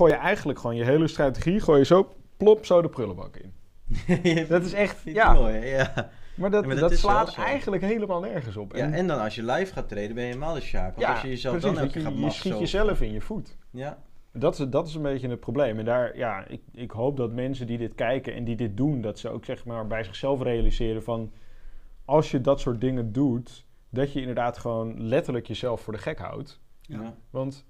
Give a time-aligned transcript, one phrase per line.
[0.00, 3.52] gooi je eigenlijk gewoon je hele strategie, gooi je zo, plop, zo de prullenbak in.
[4.48, 5.32] dat is echt, ja.
[5.32, 6.10] Mooi, ja.
[6.34, 8.76] Maar dat, Ja, maar dat, dat slaat eigenlijk helemaal nergens op.
[8.76, 10.88] ja, en dan als je live gaat treden, ben je helemaal de sjaak.
[10.88, 13.56] Want ja, als je jezelf precies, dan je, gaat je schiet jezelf in je voet.
[13.70, 14.02] Ja,
[14.32, 15.78] Dat is, dat is een beetje het probleem.
[15.78, 19.00] En daar, ja, ik, ik hoop dat mensen die dit kijken en die dit doen,
[19.00, 21.32] dat ze ook zeg maar bij zichzelf realiseren van
[22.04, 26.18] als je dat soort dingen doet, dat je inderdaad gewoon letterlijk jezelf voor de gek
[26.18, 26.60] houdt.
[26.80, 27.14] ja.
[27.30, 27.68] Want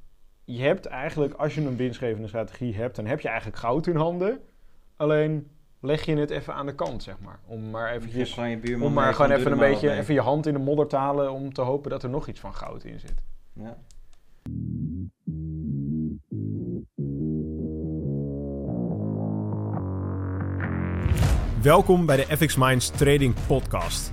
[0.52, 3.96] je hebt eigenlijk, als je een winstgevende strategie hebt, dan heb je eigenlijk goud in
[3.96, 4.40] handen.
[4.96, 5.50] Alleen
[5.80, 7.40] leg je het even aan de kant, zeg maar.
[7.46, 9.98] Om maar eventjes, je om maar gewoon even een beetje, mee.
[9.98, 12.40] even je hand in de modder te halen om te hopen dat er nog iets
[12.40, 13.22] van goud in zit.
[13.52, 13.76] Ja.
[21.62, 24.12] Welkom bij de FX Minds Trading Podcast.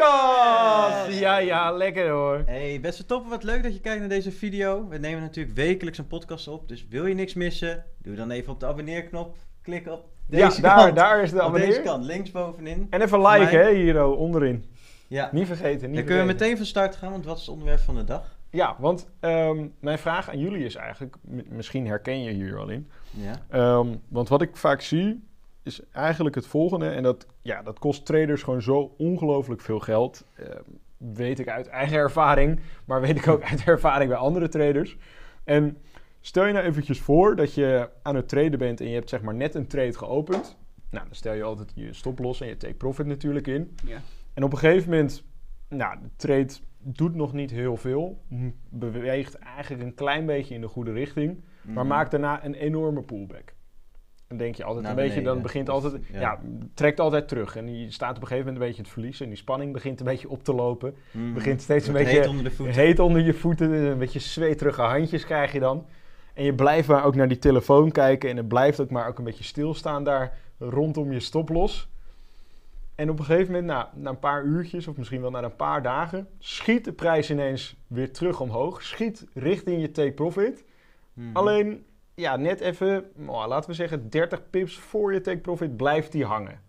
[0.00, 1.18] podcast!
[1.18, 2.42] Ja, ja, lekker hoor.
[2.46, 4.88] Hey, beste toppen, wat leuk dat je kijkt naar deze video.
[4.88, 8.52] We nemen natuurlijk wekelijks een podcast op, dus wil je niks missen, doe dan even
[8.52, 9.36] op de abonneerknop.
[9.62, 10.96] Klik op deze ja, daar, kant.
[10.96, 11.82] daar is de op deze abonneer.
[11.82, 12.86] kant, links bovenin.
[12.90, 14.64] En even liken, hè, hier oh, onderin.
[15.08, 17.50] Ja, Niet vergeten, niet dan kunnen we meteen van start gaan, want wat is het
[17.50, 18.38] onderwerp van de dag?
[18.50, 21.16] Ja, want ehm, mijn vraag aan jullie is eigenlijk,
[21.48, 22.90] misschien herken je hier al in.
[23.10, 25.28] Ja, Ehm, want wat ik vaak zie,
[25.70, 26.88] is eigenlijk het volgende.
[26.88, 30.24] En dat, ja, dat kost traders gewoon zo ongelooflijk veel geld.
[30.34, 30.62] Ehm,
[30.96, 34.96] weet ik uit eigen ervaring, maar weet ik ook uit ervaring bij andere traders.
[35.44, 35.76] En
[36.20, 39.22] stel je nou eventjes voor dat je aan het traden bent en je hebt zeg
[39.22, 40.56] maar net een trade geopend.
[40.90, 43.74] Nou, dan stel je altijd je stop-loss en je take profit natuurlijk in.
[43.84, 43.98] Ja.
[44.34, 45.24] En op een gegeven moment,
[45.68, 48.22] nou, de trade doet nog niet heel veel.
[48.68, 51.40] Beweegt eigenlijk een klein beetje in de goede richting.
[51.62, 51.86] Maar Mhm.
[51.86, 53.52] maakt daarna een enorme pullback.
[54.30, 56.20] Dan denk je altijd Naar een beetje, dan begint altijd, ja.
[56.20, 56.40] ja.
[56.74, 57.56] trekt altijd terug.
[57.56, 59.24] En je staat op een gegeven moment een beetje het verliezen.
[59.24, 60.94] En die spanning begint een beetje op te lopen.
[61.10, 61.32] Mhm.
[61.32, 63.22] begint steeds een beetje heet onder.
[63.22, 65.86] Heet je voeten, een beetje zweterige handjes krijg je dan.
[66.34, 68.30] En je blijft maar ook naar die telefoon kijken.
[68.30, 71.88] En het blijft ook maar ook een beetje stilstaan daar rondom je stoplos.
[72.94, 75.56] En op een gegeven moment, na, na een paar uurtjes of misschien wel na een
[75.56, 78.82] paar dagen, schiet de prijs ineens weer terug omhoog.
[78.82, 80.64] Schiet richting je take profit.
[81.12, 81.36] Mhm.
[81.36, 81.84] Alleen,
[82.20, 86.24] ja, net even, nou, laten we zeggen 30 pips voor je take profit blijft die
[86.24, 86.60] hangen.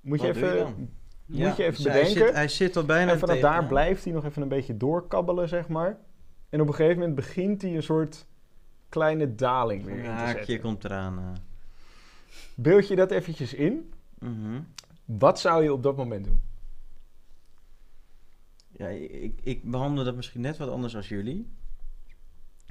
[0.00, 0.94] Moet je Wat doe je even,
[1.26, 2.26] moet je even dus hij bedenken.
[2.26, 3.68] zit, hij zit al bijna En vanaf tegen- daar ja.
[3.68, 5.98] blijft hij nog even een beetje doorkabbelen, zeg maar.
[6.48, 8.26] En op een gegeven moment begint hij een soort
[8.88, 11.18] kleine daling weer Een haakje komt eraan.
[11.18, 11.24] eh.
[12.54, 13.92] Beeld je dat eventjes in?
[14.18, 14.60] Mhm.
[15.04, 16.40] Wat zou je op dat moment doen?
[18.68, 21.48] Ja, ik, ik behandel dat misschien net wat anders als jullie.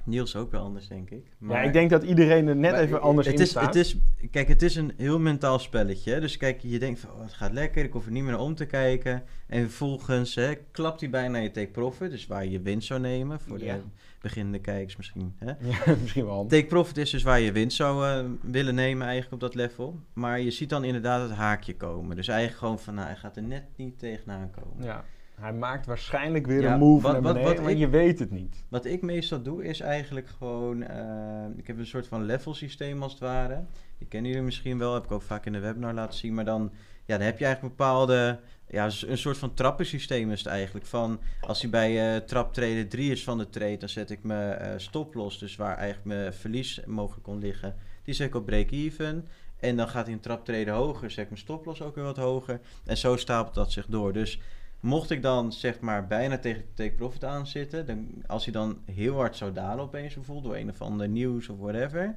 [0.05, 1.25] Niels ook wel anders, denk ik.
[1.39, 3.65] ja, ik denk dat iedereen er net maar even anders het in is, staat.
[3.65, 3.97] Het is,
[4.31, 6.13] kijk, het is een heel mentaal spelletje.
[6.13, 6.19] hè.
[6.19, 8.41] Dus kijk, je denkt van, oh, het gaat lekker, ik hoef er niet meer naar
[8.41, 9.23] om te kijken.
[9.47, 13.39] En vervolgens hè, klapt hij bijna je take profit, dus waar je winst zou nemen.
[13.39, 13.75] Voor Ja.
[13.75, 13.81] de
[14.21, 15.35] beginnende kijkers misschien.
[15.37, 15.45] Hè.
[15.69, 16.45] Ja, misschien wel.
[16.45, 19.99] Take profit is dus waar je winst zou eh, willen nemen eigenlijk op dat level.
[20.13, 22.15] Maar je ziet dan inderdaad het haakje komen.
[22.15, 24.85] Dus eigenlijk gewoon van, nou, hij gaat er net niet tegenaan komen.
[24.85, 25.03] Ja.
[25.39, 27.89] Hij maakt waarschijnlijk weer Ja, een move wat- naar wat- beneden, wat maar ik- je
[27.89, 28.65] weet het niet.
[28.69, 33.03] Wat ik meestal doe is eigenlijk gewoon, eh, ik heb een soort van level systeem
[33.03, 33.63] als het ware.
[33.97, 36.33] Die kennen jullie misschien wel, heb ik ook vaak in de webinar laten zien.
[36.33, 36.71] Maar dan,
[37.05, 38.39] ja, dan heb je eigenlijk bepaalde,
[38.69, 40.85] ja, een soort van trappensysteem is het eigenlijk.
[40.85, 44.23] Van, als hij bij eh trap trade 3 is van de trade, dan zet ik
[44.23, 48.45] mijn eh stoploss, dus waar eigenlijk mijn verlies mogelijk kon liggen, die zet ik op
[48.45, 49.27] break-even.
[49.59, 52.17] En dan gaat hij een trap trade hoger, zet ik mijn stoploss ook weer wat
[52.17, 52.59] hoger.
[52.85, 54.13] En zo stapelt dat zich door.
[54.13, 54.39] Dus
[54.79, 58.77] Mocht ik dan zeg maar bijna tegen take profit aan zitten, dan, als hij dan
[58.85, 62.15] heel hard zou dalen opeens bijvoorbeeld door een of ander nieuws of whatever,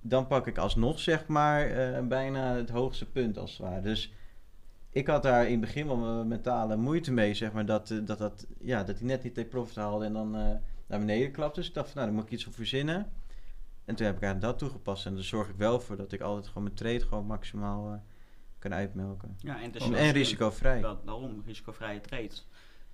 [0.00, 3.80] dan pak ik alsnog zeg maar eh, bijna het hoogste punt als het ware.
[3.80, 4.12] Dus
[4.90, 8.18] ik had daar in het begin wel mentale moeite mee, zeg maar, dat, eh, dat,
[8.18, 10.50] dat, ja, dat hij net die take profit haalde en dan eh,
[10.86, 11.60] naar beneden klapte.
[11.60, 13.06] Dus ik dacht van, nou, dan moet ik iets op verzinnen.
[13.84, 16.20] En toen heb ik eigenlijk dat toegepast en daar zorg ik wel voor dat ik
[16.20, 18.02] altijd gewoon mijn trade gewoon maximaal
[18.62, 19.36] kan uitmelken.
[19.38, 20.80] Ja, en, is En, risicovrij.
[20.80, 22.46] Dat, daarom, risicovrije trades.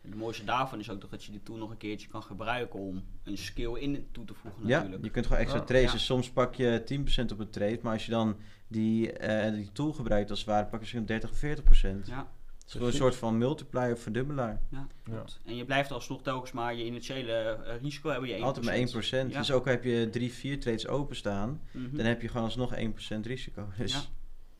[0.02, 2.78] En het mooiste daarvan is ook dat je die tool nog een keertje kan gebruiken
[2.80, 5.04] om een skill in toe te voegen Ja, natuurlijk.
[5.04, 5.64] je kunt gewoon extra Ja.
[5.66, 5.92] tracen.
[5.92, 5.98] Ja.
[5.98, 8.36] Soms pak je 10% op een trade, maar als je dan
[8.68, 12.06] die, eh, die tool gebruikt als het ware, pak je misschien 30 of 40%.
[12.06, 14.60] Ja, Het is gewoon een soort van multiplier of verdubbelaar.
[14.70, 15.40] ja, klopt.
[15.44, 18.42] En je blijft alsnog telkens maar je initiële eh, risico hebben, je 1%.
[18.46, 19.32] Altijd maar 1%.
[19.32, 19.38] Ja.
[19.38, 21.96] Dus ook al heb je 3, 4 trades openstaan, Mhm.
[21.96, 23.68] dan heb je gewoon alsnog 1% risico.
[23.78, 24.10] Dus,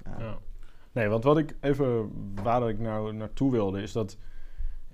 [0.05, 0.16] ja.
[0.19, 0.38] Ja.
[0.98, 2.12] Nee, want wat ik even,
[2.42, 4.18] waar ik nou naartoe wilde, is dat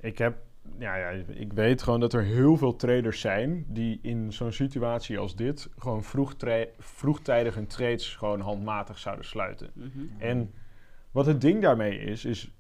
[0.00, 0.36] ik heb,
[0.78, 5.18] ja, ja, ik weet gewoon dat er heel veel traders zijn die in zo'n situatie
[5.18, 9.70] als dit gewoon vroegtre- vroegtijdig hun trades gewoon handmatig zouden sluiten.
[9.74, 9.88] Mhm.
[10.18, 10.52] En
[11.10, 12.50] wat het ding daarmee is, is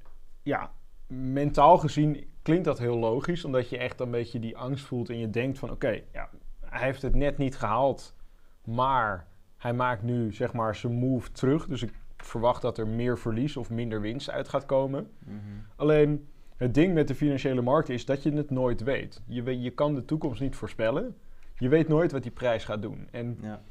[0.42, 0.72] ja,
[1.06, 5.18] mentaal gezien klinkt dat heel logisch, omdat je echt een beetje die angst voelt en
[5.18, 6.30] je denkt van oké, ja,
[6.60, 8.16] hij heeft het net niet gehaald,
[8.64, 9.26] maar
[9.56, 11.92] hij maakt nu zeg maar zijn move terug, dus ik
[12.24, 15.10] verwacht dat er meer verlies of minder winst uit gaat komen.
[15.18, 15.38] Mhm.
[15.76, 19.22] Alleen het ding met de financiële markten is dat je het nooit weet.
[19.26, 21.16] Je, weet, je kan de toekomst niet voorspellen.
[21.56, 23.08] Je weet nooit wat die prijs gaat doen.
[23.10, 23.62] En Ja.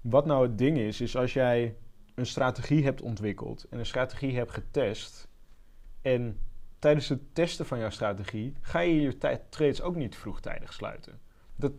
[0.00, 1.76] wat nou het ding is, is als jij
[2.14, 5.28] een strategie hebt ontwikkeld en een strategie hebt getest.
[6.02, 6.38] En
[6.78, 9.16] tijdens het testen van jouw strategie ga je je
[9.48, 11.20] trades ook niet vroegtijdig sluiten.
[11.56, 11.72] Dat,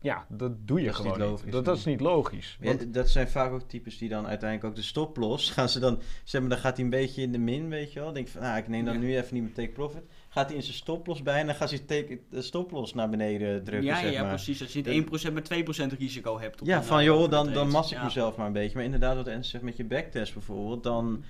[0.00, 1.28] ja, dat doe je Dat is niet gewoon niet.
[1.42, 2.56] logisch, Dat, is niet logisch.
[2.60, 5.78] Ja, Want- dat zijn vaak ook types die dan uiteindelijk ook de stoploss gaan ze
[5.80, 8.12] dan, zeg maar, dan gaat hij een beetje in de min, weet je wel.
[8.12, 9.00] Denk van, ah, ik neem dan Ja.
[9.00, 10.02] nu even niet mijn take profit.
[10.28, 13.64] Gaat hij in zijn stoploss bij en dan gaat hij take, de stoploss naar beneden
[13.64, 14.28] drukken, ja, zeg ja, maar.
[14.34, 14.62] precies.
[14.62, 16.60] Als je niet 1% maar 2% risico hebt.
[16.60, 18.04] Op Ja, van eh, joh, dan, dan mas ik Ja.
[18.04, 18.74] mezelf maar een beetje.
[18.76, 21.24] Maar inderdaad, wat Ernst zegt met je backtest bijvoorbeeld, dan,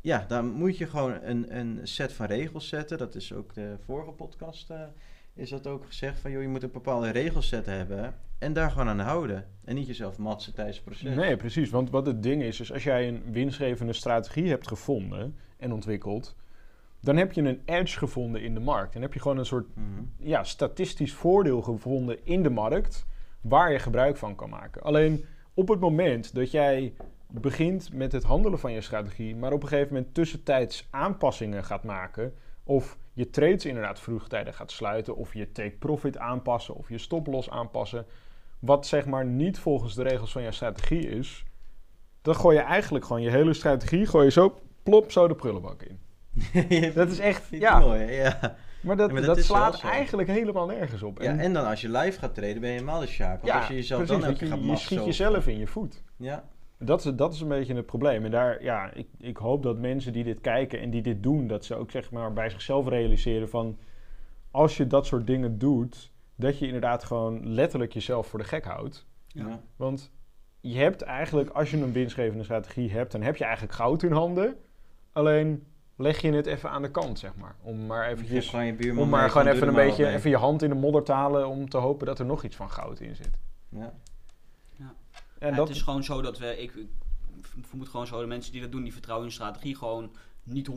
[0.00, 2.98] ja, dan moet je gewoon een, een set van regels zetten.
[2.98, 4.80] Dat is ook de vorige podcast, eh,
[5.38, 8.88] is dat ook gezegd van joh, je moet een bepaalde regelset hebben en daar gewoon
[8.88, 9.46] aan houden.
[9.64, 11.14] En niet jezelf matsen tijdens het proces.
[11.14, 11.70] Nee, precies.
[11.70, 16.36] Want wat het ding is, is als jij een winstgevende strategie hebt gevonden en ontwikkeld,
[17.00, 18.92] dan heb je een edge gevonden in de markt.
[18.92, 19.86] Dan heb je gewoon een soort Mhm.
[20.16, 23.06] ja, statistisch voordeel gevonden in de markt
[23.40, 24.82] waar je gebruik van kan maken.
[24.82, 25.24] Alleen
[25.54, 26.94] op het moment dat jij
[27.30, 31.84] begint met het handelen van je strategie, maar op een gegeven moment tussentijds aanpassingen gaat
[31.84, 32.32] maken,
[32.68, 37.50] of je trades inderdaad vroegtijdig gaat sluiten, of je take profit aanpassen, of je stop-loss
[37.50, 38.06] aanpassen,
[38.58, 41.44] wat zeg maar niet volgens de regels van je strategie is,
[42.22, 45.82] dan gooi je eigenlijk gewoon je hele strategie, gooi je zo, plop, zo de prullenbak
[45.82, 46.00] in.
[46.94, 47.78] Dat is echt, ja.
[47.78, 48.56] mooi, ja.
[48.80, 51.22] Maar dat, Ja, maar dat, slaat eigenlijk helemaal nergens op.
[51.22, 53.40] Ja, en dan als je live gaat treden, ben je helemaal de sjaak.
[53.42, 56.02] Want als je jezelf precies, dan je, gaat je schiet jezelf in je voet.
[56.16, 56.44] Ja,
[56.78, 58.24] Dat is, dat is een beetje het probleem.
[58.24, 61.46] En daar, ja, ik, ik hoop dat mensen die dit kijken en die dit doen,
[61.46, 63.78] dat ze ook zeg maar bij zichzelf realiseren van,
[64.50, 68.64] als je dat soort dingen doet, dat je inderdaad gewoon letterlijk jezelf voor de gek
[68.64, 69.06] houdt.
[69.26, 69.60] ja.
[69.76, 70.10] Want
[70.60, 74.12] je hebt eigenlijk, als je een winstgevende strategie hebt, dan heb je eigenlijk goud in
[74.12, 74.56] handen.
[75.12, 75.66] Alleen
[75.96, 77.56] leg je het even aan de kant, zeg maar.
[77.62, 78.54] Om maar Eventjes
[78.96, 80.14] om maar gewoon even een beetje mee.
[80.14, 82.56] even je hand in de modder te halen om te hopen dat er nog iets
[82.56, 83.38] van goud in zit.
[83.68, 83.92] Ja.
[85.38, 86.88] En Ja, dat Het is gewoon zo dat we, ik, ik
[87.66, 90.68] vermoed gewoon zo, de mensen die dat doen, die vertrouwen hun strategie gewoon niet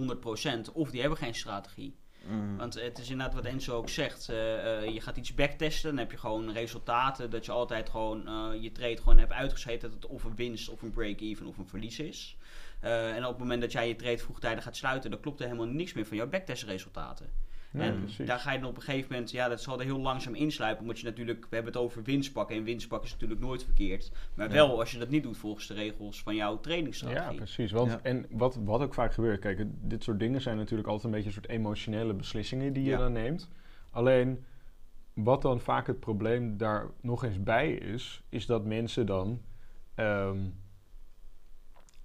[0.69, 0.73] 100%.
[0.73, 1.95] Of die hebben geen strategie.
[2.27, 2.57] Mm.
[2.57, 4.29] Want het is inderdaad wat Enzo ook zegt.
[4.29, 7.29] eh, eh, je gaat iets backtesten, dan heb je gewoon resultaten.
[7.29, 10.69] Dat je altijd gewoon eh, je trade gewoon hebt uitgezeten dat het of een winst
[10.69, 12.37] of een break-even of een verlies is.
[12.79, 15.45] Eh, en op het moment dat jij je trade vroegtijdig gaat sluiten, dan klopt er
[15.45, 17.29] helemaal niks meer van jouw backtestresultaten.
[17.71, 18.27] Nee, en precies.
[18.27, 20.81] daar ga je dan op een gegeven moment, ja, dat zal er heel langzaam insluipen.
[20.81, 22.55] Omdat je natuurlijk, we hebben het over winstpakken.
[22.55, 24.11] En winstpakken is natuurlijk nooit verkeerd.
[24.33, 24.53] Maar Ja.
[24.53, 27.35] wel als je dat niet doet volgens de regels van jouw Ja, trainingsstrategie.
[27.37, 27.71] precies.
[27.71, 27.99] Want, Ja.
[28.03, 31.27] En wat, wat ook vaak gebeurt, kijk, dit soort dingen zijn natuurlijk altijd een beetje
[31.27, 32.97] een soort emotionele beslissingen die je Ja.
[32.97, 33.49] dan neemt.
[33.91, 34.45] Alleen,
[35.13, 39.41] wat dan vaak het probleem daar nog eens bij is, is dat mensen dan
[39.95, 40.37] ehm,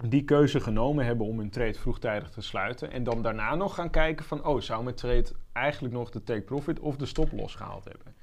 [0.05, 2.91] die keuze genomen hebben om hun trade vroegtijdig te sluiten.
[2.91, 6.41] En dan daarna nog gaan kijken van, oh, zou mijn trade eigenlijk nog de take
[6.41, 8.15] profit of de stop los gehaald hebben?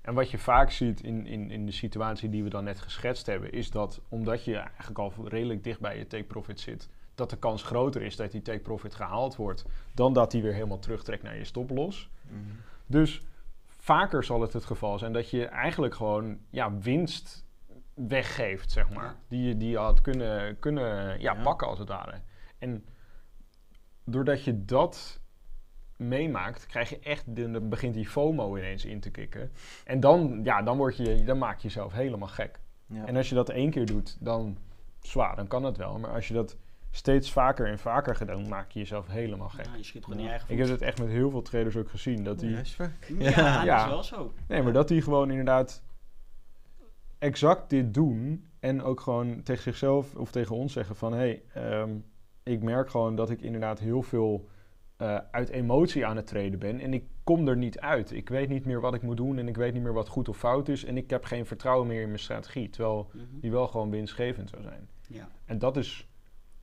[0.00, 3.26] En wat je vaak ziet in, in, in de situatie die we dan net geschetst
[3.26, 7.30] hebben, is dat omdat je eigenlijk al redelijk dicht bij je take profit zit, dat
[7.30, 10.78] de kans groter is dat die take profit gehaald wordt, dan dat die weer helemaal
[10.78, 12.10] terugtrekt naar je stop los.
[12.22, 12.38] Mhm.
[12.86, 13.22] Dus
[13.66, 17.44] vaker zal het het geval zijn dat je eigenlijk gewoon ja, winst
[18.08, 19.04] weggeeft, zeg maar.
[19.04, 19.16] Ja.
[19.28, 21.42] Die, je- die je had kunnen, kunnen ja, Ja.
[21.42, 22.20] pakken als het ware.
[22.58, 22.84] En
[24.04, 25.20] doordat je dat
[25.96, 29.52] meemaakt, krijg je echt, dan begint die FOMO ineens in te kicken.
[29.84, 32.60] En dan, ja, dan, word je, dan maak je jezelf helemaal gek.
[32.86, 33.06] Ja.
[33.06, 34.58] En als je dat één keer doet, dan
[35.00, 35.98] zwaar, dan kan het wel.
[35.98, 36.56] Maar als je dat
[36.90, 39.64] steeds vaker en vaker gaat doen, maak je jezelf helemaal gek.
[39.66, 40.28] Ja, je schiet gewoon Ja.
[40.30, 42.24] eigen Ik heb het echt met heel veel traders ook gezien.
[42.24, 43.12] Dat die, Ja, is vaak.
[43.18, 43.82] Ja, dat Ja.
[43.84, 44.32] is wel zo.
[44.48, 45.82] Nee, maar dat die gewoon inderdaad
[47.20, 48.44] exact dit doen.
[48.60, 51.12] En ook gewoon tegen zichzelf of tegen ons zeggen van...
[51.12, 51.90] hé, hey, ehm,
[52.42, 54.48] ik merk gewoon dat ik inderdaad heel veel
[54.96, 56.80] eh, uit emotie aan het treden ben.
[56.80, 58.10] En ik kom er niet uit.
[58.12, 60.28] Ik weet niet meer wat ik moet doen en ik weet niet meer wat goed
[60.28, 60.84] of fout is.
[60.84, 62.70] En ik heb geen vertrouwen meer in mijn strategie.
[62.70, 63.24] Terwijl Mhm.
[63.40, 64.88] die wel gewoon winstgevend zou zijn.
[65.08, 65.28] Ja.
[65.44, 66.09] En dat is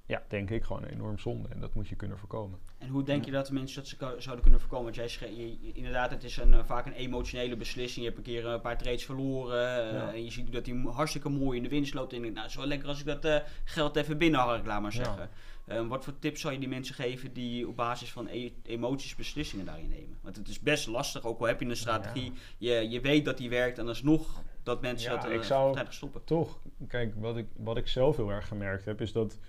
[0.07, 1.49] ja, denk ik gewoon enorm zonde.
[1.49, 2.59] En dat moet je kunnen voorkomen.
[2.77, 4.83] En hoe denk je dat de mensen dat ze zouden kunnen voorkomen?
[4.85, 8.05] Want jij schreef, je- inderdaad, het is een, eh, vaak een emotionele beslissing.
[8.05, 9.85] Je hebt een keer een paar trades verloren.
[9.87, 10.13] eh, Ja.
[10.13, 12.09] En je ziet dat hij hartstikke mooi in de winst loopt.
[12.11, 14.65] En je denkt, nou, het is wel lekker als ik dat eh, geld even binnenhark,
[14.65, 15.03] laat maar Ja.
[15.03, 15.29] zeggen.
[15.65, 19.15] Eh, wat voor tips zou je die mensen geven die op basis van e- emoties
[19.15, 20.17] beslissingen daarin nemen?
[20.21, 22.33] Want het is best lastig, ook al heb je een strategie.
[22.57, 26.23] Je, je weet dat die werkt en alsnog dat mensen Ja, dat ik zou- stoppen.
[26.23, 29.39] Toch, kijk, wat ik, wat ik zelf heel erg gemerkt heb, is dat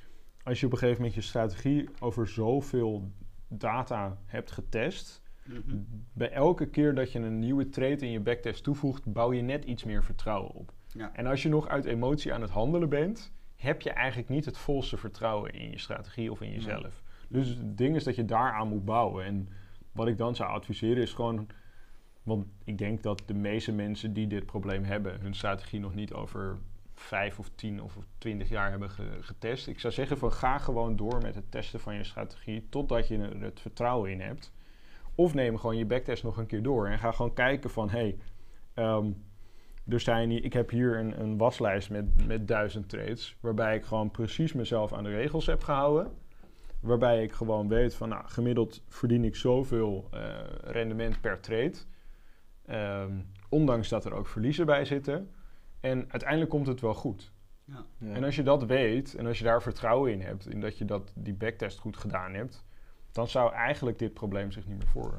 [0.43, 3.11] als je op een gegeven moment je strategie over zoveel
[3.49, 5.77] data hebt getest, Mhm.
[6.13, 9.65] bij elke keer dat je een nieuwe trade in je backtest toevoegt, bouw je net
[9.65, 10.73] iets meer vertrouwen op.
[10.93, 11.11] Ja.
[11.15, 14.59] En als je nog uit emotie aan het handelen bent, heb je eigenlijk niet het
[14.59, 17.03] volste vertrouwen in je strategie of in jezelf.
[17.29, 19.25] Dus het ding is dat je daaraan moet bouwen.
[19.25, 19.49] En
[19.93, 21.47] wat ik dan zou adviseren is gewoon.
[22.23, 26.13] Want ik denk dat de meeste mensen die dit probleem hebben, hun strategie nog niet
[26.13, 26.59] over
[26.99, 29.67] vijf of tien of twintig jaar hebben ge- getest.
[29.67, 33.19] Ik zou zeggen van ga gewoon door met het testen van je strategie totdat je
[33.19, 34.53] er het vertrouwen in hebt.
[35.15, 37.99] Of neem gewoon je backtest nog een keer door en ga gewoon kijken van hé,
[37.99, 38.19] hey,
[40.29, 44.53] hier, ik heb hier een, een waslijst met, met duizend trades, waarbij ik gewoon precies
[44.53, 46.13] mezelf aan de regels heb gehouden.
[46.81, 50.21] Waarbij ik gewoon weet van nou, gemiddeld verdien ik zoveel eh,
[50.63, 51.75] rendement per trade.
[52.67, 53.13] Ehm,
[53.49, 55.31] ondanks dat er ook verliezen bij zitten.
[55.81, 57.33] En uiteindelijk komt het wel goed.
[57.65, 57.87] Ja.
[57.99, 60.85] En als je dat weet en als je daar vertrouwen in hebt, in dat je
[60.85, 62.65] dat, die backtest goed gedaan hebt,
[63.13, 65.19] dan zou eigenlijk dit probleem zich niet meer voor, eh,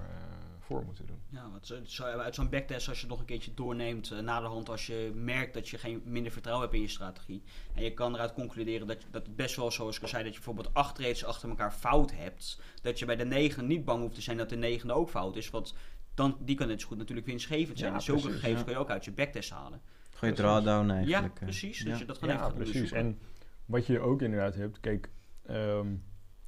[0.60, 1.20] voor moeten doen.
[1.30, 1.74] Ja, want
[2.18, 4.88] uit zo'n backtest, als je het nog een keertje doorneemt, eh, na de hand, als
[4.88, 7.44] je merkt dat je geen minder vertrouwen hebt in je strategie.
[7.76, 10.24] En je kan eruit concluderen dat, je- dat het best wel zoals ik al zei,
[10.24, 12.62] dat je bijvoorbeeld acht trades achter elkaar fout hebt.
[12.82, 15.36] Dat je bij de negen niet bang hoeft te zijn dat de negende ook fout
[15.36, 15.50] is.
[15.50, 15.74] Want
[16.14, 17.90] dan, die kan net zo goed natuurlijk winstgevend zijn.
[17.92, 18.66] Ja, en zulke precies, gegevens ja.
[18.66, 19.82] kun je ook uit je backtest halen.
[20.20, 20.38] Precies.
[20.46, 21.34] drawdown Ja, eigenlijk.
[21.36, 21.44] eh.
[21.44, 21.80] precies.
[21.80, 21.90] Ja.
[21.90, 22.74] Dat je dat gewoon even precies.
[22.76, 23.08] onderzoeken.
[23.08, 23.20] En
[23.66, 25.10] wat je ook inderdaad hebt, kijk,
[25.46, 25.88] ehm,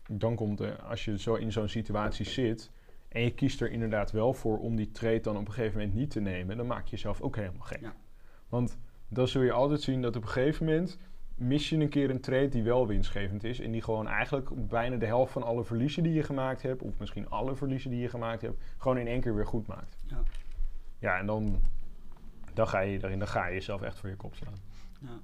[0.10, 2.72] dan komt er, als je zo in zo'n situatie zit
[3.10, 5.98] en je kiest er inderdaad wel voor om die trade dan op een gegeven moment
[5.98, 7.82] niet te nemen, dan maak je jezelf ook helemaal gek.
[7.82, 7.94] Ja.
[8.50, 10.98] Want dan zul je altijd zien dat op een gegeven moment
[11.36, 14.96] mis je een keer een trade die wel winstgevend is en die gewoon eigenlijk bijna
[14.96, 18.10] de helft van alle verliezen die je gemaakt hebt, of misschien alle verliezen die je
[18.10, 19.96] gemaakt hebt, gewoon in één keer weer goed maakt.
[20.08, 20.24] Ja.
[21.00, 21.62] Ja, en dan,
[22.54, 24.56] dan, ga je, daarin, dan ga je jezelf echt voor je kop slaan.
[25.02, 25.20] Ja.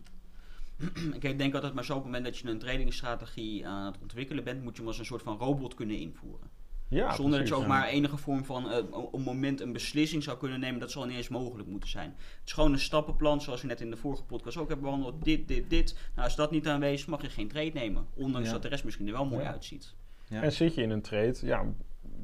[1.30, 4.44] ik denk altijd maar zo op het moment dat je een tradingstrategie aan het ontwikkelen
[4.44, 6.50] bent, moet je hem als een soort van robot kunnen invoeren.
[6.90, 10.24] Ja, Zonder dat je ook maar enige vorm van eh, op een moment een beslissing
[10.24, 12.10] zou kunnen nemen, dat zal niet eens mogelijk moeten zijn.
[12.18, 15.24] Het is gewoon een stappenplan, zoals we net in de vorige podcast ook hebben behandeld.
[15.24, 15.98] Dit, dit, dit.
[16.16, 18.06] Nou, als dat niet aanwezig is, mag je geen trade nemen.
[18.14, 18.54] Ondanks Ja.
[18.54, 19.52] dat de rest misschien er wel mooi Ja.
[19.52, 19.96] uitziet.
[20.28, 20.42] Ja.
[20.42, 21.66] En zit je in een trade, ja,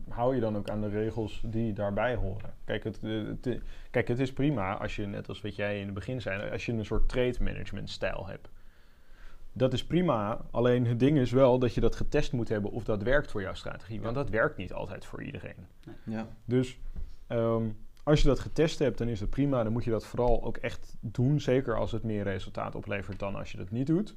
[0.10, 2.54] hou je dan ook aan de regels die daarbij horen.
[2.66, 5.86] Kijk het, eh, het, kijk, het is prima als je, net als wat jij in
[5.86, 8.50] het begin zei, als je een soort trade management stijl hebt.
[9.54, 12.84] Dat is prima, alleen het ding is wel dat je dat getest moet hebben of
[12.84, 14.02] dat werkt voor jouw strategie.
[14.02, 15.68] Want dat werkt niet altijd voor iedereen.
[16.04, 16.28] Ja.
[16.46, 16.80] Dus
[17.28, 17.70] ehm,
[18.04, 19.64] als je dat getest hebt, dan is dat prima.
[19.64, 21.42] Dan moet je dat vooral ook echt doen.
[21.42, 24.16] Zeker als het meer resultaat oplevert dan als je dat niet doet.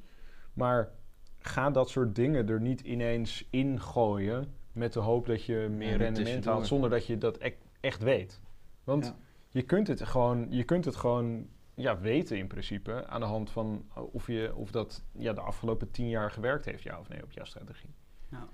[0.53, 0.91] Maar
[1.39, 6.45] ga dat soort dingen er niet ineens ingooien met de hoop dat je meer rendement
[6.45, 8.41] haalt zonder dat je dat e- echt weet.
[8.85, 9.17] Want Ja.
[9.49, 13.51] je kunt het gewoon, je kunt het gewoon ja, weten in principe aan de hand
[13.51, 17.23] van of, je, of dat ja, de afgelopen tien jaar gewerkt heeft, ja of nee,
[17.23, 17.95] op jouw strategie.
[18.31, 18.49] Ja.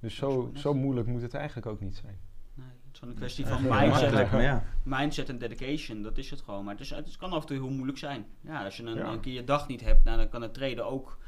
[0.00, 2.18] Dus zo, zo moeilijk moet het eigenlijk ook niet zijn.
[2.54, 4.30] Nee, het is gewoon een kwestie van mindset.
[4.30, 4.64] ja.
[4.82, 6.64] Mindset en dedication, dat is het gewoon.
[6.64, 8.26] Maar het, is, het kan af en toe heel moeilijk zijn.
[8.40, 9.12] Ja, als je een, Ja.
[9.12, 11.18] een keer je dag niet hebt, nou, dan kan het traden ook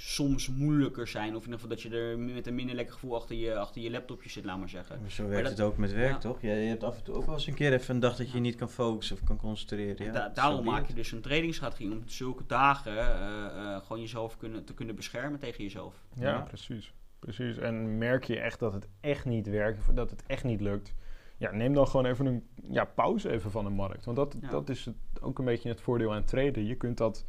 [0.00, 1.28] soms moeilijker zijn.
[1.36, 3.82] Of in ieder geval dat je er met een minder lekker gevoel achter je, achter
[3.82, 5.00] je laptopje zit, laat maar zeggen.
[5.00, 6.18] Maar zo werkt dat- het ook met werk, ja.
[6.18, 6.40] toch?
[6.42, 8.30] Je, je hebt af en toe ook wel eens een keer even een dag dat
[8.30, 9.96] je niet kan focussen of kan concentreren.
[9.96, 14.00] En Ja, da- daarom maak je dus een tradingstrategie om zulke dagen eh, eh, gewoon
[14.00, 15.94] jezelf kunnen, te kunnen beschermen tegen jezelf.
[16.14, 16.40] Ja, Ja.
[16.40, 16.92] precies.
[17.18, 17.56] precies.
[17.58, 20.94] En merk je echt dat het echt niet werkt, of dat het echt niet lukt.
[21.36, 24.04] Ja, neem dan gewoon even een ja, pauze even van de markt.
[24.04, 24.48] Want dat, Ja.
[24.50, 26.66] dat is het, ook een beetje het voordeel aan traden.
[26.66, 27.24] Je kunt, dat,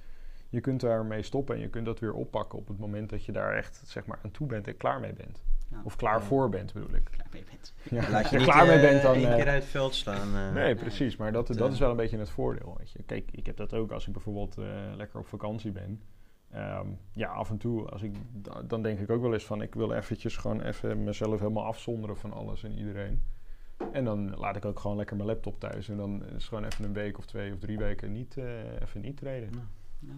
[0.49, 3.31] je kunt daarmee stoppen en je kunt dat weer oppakken op het moment dat je
[3.31, 5.43] daar echt zeg maar, aan toe bent en klaar mee bent.
[5.71, 5.81] Ja.
[5.83, 6.25] Of klaar Ja.
[6.25, 7.03] voor bent, bedoel ik.
[7.11, 7.73] Klaar mee bent.
[7.89, 9.13] Ja, Laat als je je niet klaar mee eh, bent, dan...
[9.15, 10.35] één eh, keer uit het veld slaan.
[10.35, 10.53] eh.
[10.53, 11.17] Nee, precies.
[11.17, 12.75] Maar dat, Dat, dat is wel een beetje het voordeel.
[12.77, 13.03] Weet je.
[13.03, 14.65] Kijk, ik heb dat ook als ik bijvoorbeeld eh,
[14.95, 16.01] lekker op vakantie ben.
[16.51, 19.61] Ehm, ja, af en toe, als ik, da- dan denk ik ook wel eens van...
[19.61, 23.21] ik wil eventjes gewoon even mezelf helemaal afzonderen van alles en iedereen.
[23.91, 25.89] En dan laat ik ook gewoon lekker mijn laptop thuis.
[25.89, 28.81] En dan is het gewoon even een week of twee of drie weken niet, eh,
[28.81, 29.49] even niet treden.
[29.99, 30.13] Ja.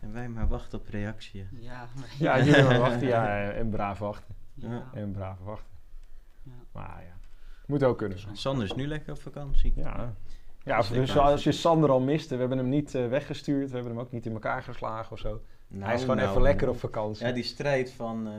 [0.00, 1.46] En wij maar wachten op reactie.
[1.50, 3.06] Ja, Ja, jullie maar wachten.
[3.06, 4.34] Ja, en braaf wachten.
[4.54, 4.90] Ja.
[4.94, 5.74] En braaf wachten.
[6.42, 6.52] Ja.
[6.72, 7.14] Maar ja,
[7.66, 8.18] moet ook kunnen.
[8.32, 9.72] Sander is nu lekker op vakantie.
[9.76, 10.14] Ja.
[10.64, 11.20] Ja, dus lekker.
[11.20, 14.12] als je Sander al miste, we hebben hem niet eh, weggestuurd, we hebben hem ook
[14.12, 15.40] niet in elkaar geslagen of zo.
[15.68, 16.74] Nou, hij is gewoon nou, even lekker nou.
[16.74, 17.26] op vakantie.
[17.26, 18.26] Ja, die strijd van...
[18.26, 18.32] eh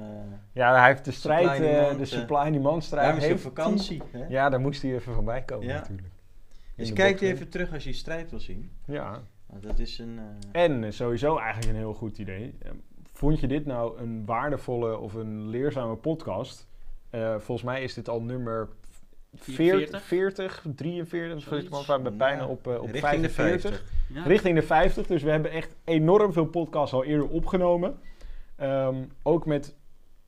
[0.52, 3.04] Ja, hij heeft de strijd, Supply eh, demand, de supply and demand strijd.
[3.04, 4.02] Daarom hij op heeft vakantie.
[4.12, 4.26] Hè?
[4.26, 5.74] Ja, daar moest hij even van bij komen Ja.
[5.74, 6.08] natuurlijk.
[6.08, 8.72] In Dus kijk even terug als je die strijd wil zien.
[8.86, 9.22] Ja,
[9.60, 10.20] dat is een...
[10.52, 12.56] eh, en eh, sowieso eigenlijk een heel goed idee.
[12.62, 12.72] Eh,
[13.14, 16.68] Vond je dit nou een waardevolle of een leerzame podcast?
[17.10, 18.70] Eh, volgens mij is dit al nummer
[19.36, 20.02] 40, 44?
[20.02, 21.70] 40 43, Zoiets.
[21.70, 23.70] we zijn bijna op, op richting de 45.
[23.70, 23.84] 50.
[24.14, 24.24] Ja.
[24.24, 28.00] Richting de 50, dus we hebben echt enorm veel podcasts al eerder opgenomen.
[28.56, 29.76] Ehm, ook met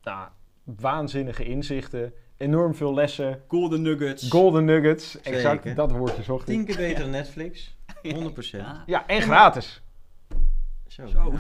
[0.04, 0.28] nou,
[0.64, 4.30] waanzinnige inzichten, enorm veel lessen, Golden Nuggets.
[4.30, 6.56] golden nuggets, exact dat woordje zocht ik.
[6.56, 7.76] Tien keer beter dan Netflix.
[8.04, 8.50] 100%.
[8.52, 8.84] Ja.
[8.86, 9.82] Ja, en gratis.
[10.88, 11.08] Zo.
[11.08, 11.34] Zo.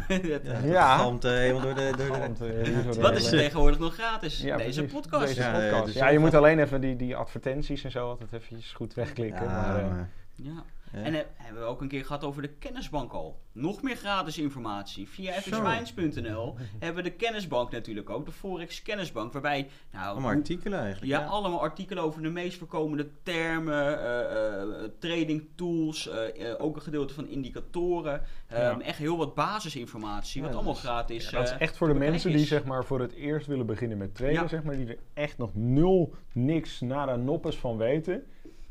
[0.63, 1.93] Ja, galmt, eh, helemaal door de...
[1.97, 2.53] Door de
[2.95, 4.41] eh, Wat is er tegenwoordig nog gratis?
[4.41, 4.99] Ja, Deze precies.
[5.01, 5.27] podcast.
[5.27, 5.85] Deze Ja, podcast.
[5.85, 9.43] dus ja, je moet alleen even die, die advertenties en zo altijd eventjes goed wegklikken.
[9.43, 10.63] Ja, maar, eh, maar- Ja.
[10.93, 13.39] En eh, hebben we ook een keer gehad over de kennisbank al.
[13.51, 15.09] Nog meer gratis informatie.
[15.09, 15.39] Via Zo.
[15.39, 18.25] fxminds.nl hebben we de kennisbank natuurlijk ook.
[18.25, 19.33] De Forex kennisbank.
[19.33, 21.11] Waarbij, nou, Allemaal hoe- artikelen eigenlijk.
[21.11, 26.09] ja, allemaal artikelen over de meest voorkomende termen, eh, eh, trading tools,
[26.57, 28.21] ook een gedeelte van indicatoren.
[28.47, 28.79] Ehm, Ja.
[28.79, 31.93] Echt heel wat basisinformatie, Ja, wat allemaal is- gratis ja, dat is echt voor de
[31.93, 34.97] mensen die zeg maar voor het eerst willen beginnen met traden, zeg maar, die er
[35.13, 38.23] echt nog nul, niks, nada, noppes van weten.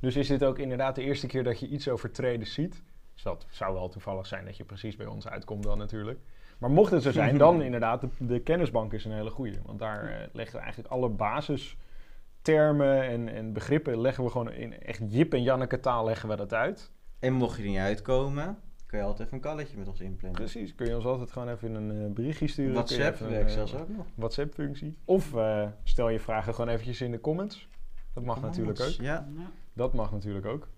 [0.03, 2.83] Dus is dit ook inderdaad de eerste keer dat je iets over traden ziet.
[3.13, 6.21] Dus dat zou wel toevallig zijn dat je precies bij ons uitkomt dan natuurlijk.
[6.59, 9.59] Maar mocht het zo zijn, dan inderdaad, de, de kennisbank is een hele goeie.
[9.65, 14.81] Want daar eh, leggen we eigenlijk alle basistermen en, en begrippen leggen we gewoon in
[14.81, 16.91] echt Jip en Janneke taal leggen we dat uit.
[17.19, 20.41] En mocht je er niet uitkomen, kun je altijd even een kalletje met ons inplannen.
[20.41, 22.73] Precies, kun je ons altijd gewoon even een eh, berichtje sturen.
[22.73, 24.07] WhatsApp werkt eh, zelfs ook nog.
[24.15, 24.97] WhatsApp-functie.
[25.05, 27.69] Of eh, stel je vragen gewoon eventjes in de comments.
[28.15, 28.89] Dat mag natuurlijk ook.
[28.89, 29.29] Ja.
[29.37, 29.51] Ja.
[29.75, 30.69] Dat mag natuurlijk ook.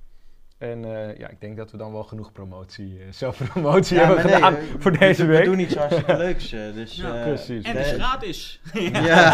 [0.59, 4.25] En eh, ja, ik denk dat we dan wel genoeg promotie, eh, zelfpromotie Ja, hebben
[4.25, 5.39] nee, gedaan voor deze we, week.
[5.45, 6.53] We doen iets hartstikke leuks.
[6.53, 7.65] eh, dus, Ja, eh, precies.
[7.65, 8.61] En het is de- gratis.
[9.07, 9.31] Ja.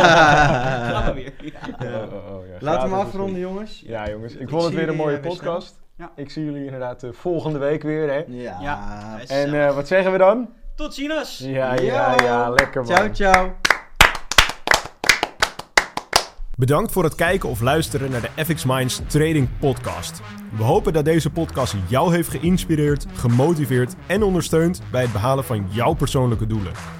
[0.91, 1.53] Gaan we weer.
[1.81, 2.05] Ja.
[2.05, 2.55] Oh, oh, oh, ja.
[2.59, 3.83] Laten we afronden, jongens.
[3.87, 4.35] Ja, jongens.
[4.35, 5.81] Ik Ik vond het weer een mooie podcast.
[5.97, 6.13] Ja.
[6.17, 8.25] Ik zie jullie inderdaad de volgende week weer, hè.
[8.27, 8.59] Ja.
[8.61, 9.19] Ja.
[9.27, 10.49] En eh, wat zeggen we dan?
[10.77, 11.39] Tot ziens!
[11.39, 12.49] Ja, ja, ja.
[12.51, 12.95] Lekker man.
[12.95, 13.53] Ciao, ciao.
[16.61, 20.21] Bedankt voor het kijken of luisteren naar de FX Minds Trading Podcast.
[20.57, 25.67] We hopen dat deze podcast jou heeft geïnspireerd, gemotiveerd en ondersteund bij het behalen van
[25.71, 27.00] jouw persoonlijke doelen.